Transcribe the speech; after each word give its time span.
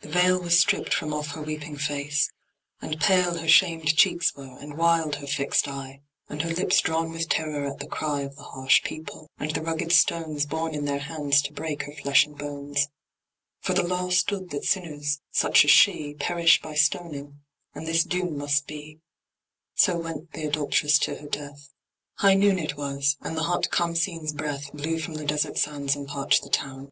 The 0.00 0.08
veil 0.08 0.40
Was 0.40 0.58
stripped 0.58 0.94
from 0.94 1.12
off 1.12 1.32
her 1.32 1.42
weeping 1.42 1.76
face, 1.76 2.30
and 2.80 2.98
pale 2.98 3.36
Her 3.36 3.46
shamed 3.46 3.94
cheeks 3.98 4.34
were, 4.34 4.56
and 4.58 4.78
wild 4.78 5.16
her 5.16 5.26
fixed 5.26 5.68
eye, 5.68 6.00
And 6.26 6.40
her 6.40 6.54
lips 6.54 6.80
drawn 6.80 7.12
with 7.12 7.28
terror 7.28 7.70
at 7.70 7.78
the 7.78 7.86
cry 7.86 8.22
Of 8.22 8.36
the 8.36 8.44
harsh 8.44 8.82
people, 8.82 9.28
and 9.36 9.50
the 9.50 9.60
rugged 9.60 9.92
stones 9.92 10.46
Borne 10.46 10.74
in 10.74 10.86
their 10.86 11.00
hands 11.00 11.42
to 11.42 11.52
break 11.52 11.82
her 11.82 11.92
flesh 11.92 12.24
and 12.24 12.38
bones; 12.38 12.88
For 13.60 13.74
the 13.74 13.82
law 13.86 14.08
stood 14.08 14.48
that 14.52 14.64
sinners 14.64 15.20
such 15.30 15.66
as 15.66 15.70
she 15.70 16.14
Perish 16.14 16.62
by 16.62 16.74
stoning, 16.74 17.40
and 17.74 17.86
this 17.86 18.04
doom 18.04 18.38
must 18.38 18.66
be; 18.66 19.00
So 19.74 19.98
went 19.98 20.32
the 20.32 20.46
adult'ress 20.48 20.98
to 21.00 21.16
her 21.16 21.28
death. 21.28 21.74
High 22.14 22.36
noon 22.36 22.58
it 22.58 22.78
was, 22.78 23.18
and 23.20 23.36
the 23.36 23.42
hot 23.42 23.68
Khamseen's 23.70 24.32
breath 24.32 24.72
Blew 24.72 24.98
from 24.98 25.16
the 25.16 25.26
desert 25.26 25.58
sands 25.58 25.94
and 25.94 26.08
parched 26.08 26.42
the 26.42 26.48
town. 26.48 26.88